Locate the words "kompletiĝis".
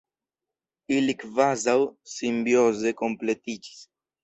3.05-3.87